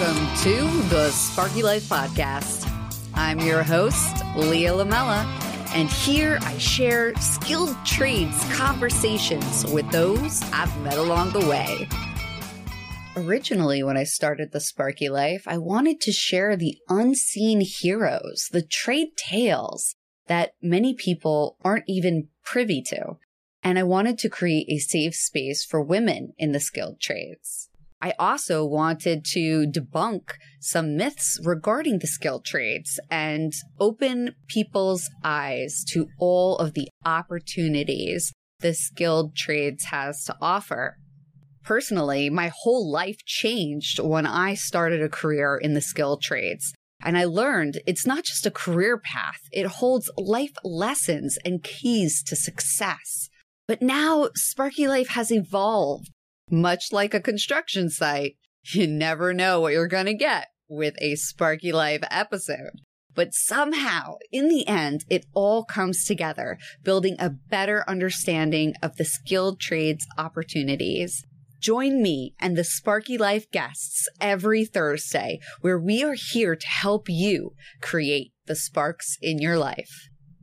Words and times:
Welcome 0.00 0.34
to 0.44 0.88
the 0.88 1.10
Sparky 1.10 1.62
Life 1.62 1.82
Podcast. 1.82 2.66
I'm 3.12 3.38
your 3.38 3.62
host, 3.62 4.24
Lia 4.34 4.72
Lamella, 4.72 5.26
and 5.74 5.90
here 5.90 6.38
I 6.40 6.56
share 6.56 7.14
skilled 7.16 7.76
trades 7.84 8.42
conversations 8.56 9.66
with 9.66 9.86
those 9.90 10.40
I've 10.52 10.74
met 10.80 10.96
along 10.96 11.32
the 11.32 11.46
way. 11.46 11.86
Originally, 13.14 13.82
when 13.82 13.98
I 13.98 14.04
started 14.04 14.52
the 14.52 14.60
Sparky 14.60 15.10
Life, 15.10 15.42
I 15.46 15.58
wanted 15.58 16.00
to 16.00 16.12
share 16.12 16.56
the 16.56 16.78
unseen 16.88 17.60
heroes, 17.60 18.48
the 18.50 18.62
trade 18.62 19.18
tales 19.18 19.96
that 20.28 20.54
many 20.62 20.94
people 20.94 21.58
aren't 21.62 21.84
even 21.86 22.28
privy 22.42 22.80
to. 22.86 23.18
And 23.62 23.78
I 23.78 23.82
wanted 23.82 24.16
to 24.20 24.30
create 24.30 24.66
a 24.70 24.78
safe 24.78 25.14
space 25.14 25.62
for 25.62 25.82
women 25.82 26.32
in 26.38 26.52
the 26.52 26.60
skilled 26.60 27.00
trades. 27.00 27.69
I 28.02 28.14
also 28.18 28.64
wanted 28.64 29.24
to 29.32 29.66
debunk 29.66 30.32
some 30.60 30.96
myths 30.96 31.38
regarding 31.44 31.98
the 31.98 32.06
skilled 32.06 32.44
trades 32.44 32.98
and 33.10 33.52
open 33.78 34.34
people's 34.48 35.10
eyes 35.22 35.84
to 35.90 36.08
all 36.18 36.56
of 36.56 36.72
the 36.72 36.88
opportunities 37.04 38.32
the 38.60 38.74
skilled 38.74 39.34
trades 39.36 39.84
has 39.86 40.24
to 40.24 40.36
offer. 40.40 40.96
Personally, 41.62 42.30
my 42.30 42.50
whole 42.54 42.90
life 42.90 43.24
changed 43.24 43.98
when 43.98 44.26
I 44.26 44.54
started 44.54 45.02
a 45.02 45.08
career 45.08 45.56
in 45.56 45.74
the 45.74 45.80
skilled 45.80 46.22
trades. 46.22 46.72
And 47.02 47.16
I 47.16 47.24
learned 47.24 47.80
it's 47.86 48.06
not 48.06 48.24
just 48.24 48.46
a 48.46 48.50
career 48.50 48.98
path, 48.98 49.40
it 49.52 49.66
holds 49.66 50.10
life 50.16 50.52
lessons 50.62 51.38
and 51.44 51.62
keys 51.62 52.22
to 52.24 52.36
success. 52.36 53.30
But 53.66 53.80
now 53.80 54.28
Sparky 54.34 54.86
Life 54.86 55.08
has 55.10 55.30
evolved 55.30 56.10
much 56.50 56.92
like 56.92 57.14
a 57.14 57.20
construction 57.20 57.90
site, 57.90 58.36
you 58.72 58.86
never 58.86 59.32
know 59.32 59.60
what 59.60 59.72
you're 59.72 59.88
going 59.88 60.06
to 60.06 60.14
get 60.14 60.48
with 60.68 60.94
a 61.00 61.16
Sparky 61.16 61.72
Life 61.72 62.02
episode. 62.10 62.80
But 63.14 63.34
somehow, 63.34 64.16
in 64.30 64.48
the 64.48 64.66
end, 64.68 65.04
it 65.10 65.26
all 65.34 65.64
comes 65.64 66.04
together, 66.04 66.58
building 66.84 67.16
a 67.18 67.30
better 67.30 67.84
understanding 67.88 68.74
of 68.82 68.96
the 68.96 69.04
skilled 69.04 69.60
trades 69.60 70.06
opportunities. 70.16 71.24
Join 71.60 72.00
me 72.00 72.34
and 72.38 72.56
the 72.56 72.64
Sparky 72.64 73.18
Life 73.18 73.50
guests 73.50 74.08
every 74.20 74.64
Thursday, 74.64 75.40
where 75.60 75.78
we 75.78 76.02
are 76.04 76.14
here 76.14 76.56
to 76.56 76.66
help 76.66 77.08
you 77.08 77.52
create 77.82 78.32
the 78.46 78.56
sparks 78.56 79.18
in 79.20 79.38
your 79.38 79.58
life. 79.58 80.09